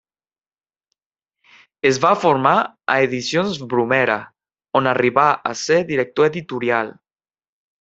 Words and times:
Es 1.89 1.99
va 2.05 2.13
formar 2.21 2.53
a 2.93 2.95
Edicions 3.09 3.61
Bromera, 3.75 4.17
on 4.81 4.91
arribà 4.95 5.27
a 5.51 5.55
ser 5.67 5.79
director 5.95 6.31
editorial. 6.33 6.95